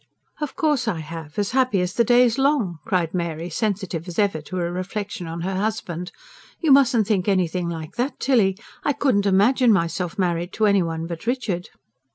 "Of 0.39 0.55
course 0.55 0.87
I 0.87 0.97
have 1.01 1.37
as 1.37 1.51
happy 1.51 1.79
as 1.79 1.93
the 1.93 2.03
day's 2.03 2.39
long!" 2.39 2.79
cried 2.85 3.13
Mary, 3.13 3.51
sensitive 3.51 4.07
as 4.07 4.17
ever 4.17 4.41
to 4.41 4.57
a 4.59 4.71
reflection 4.71 5.27
on 5.27 5.41
her 5.41 5.53
husband. 5.53 6.11
"You 6.59 6.71
mustn't 6.71 7.05
think 7.05 7.27
anything 7.27 7.69
like 7.69 7.97
that, 7.97 8.19
Tilly. 8.19 8.57
I 8.83 8.93
couldn't 8.93 9.27
imagine 9.27 9.71
myself 9.71 10.17
married 10.17 10.53
to 10.53 10.65
anyone 10.65 11.05
but 11.05 11.27
Richard." 11.27 11.69